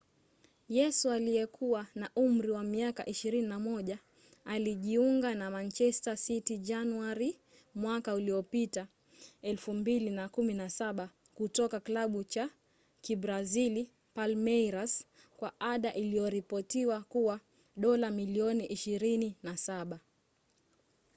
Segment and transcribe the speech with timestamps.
[0.69, 3.97] yesu aliyekuwa na umri wa miaka 21
[4.45, 7.37] alijiunga na manchester city januari
[7.75, 8.87] mwaka uliopita
[9.43, 12.49] 2017 kutoka klabu cha
[13.01, 15.05] kibrazili palmeiras
[15.37, 17.39] kwa ada iliyoripotiwa kuwa
[17.77, 19.97] dola milioni 27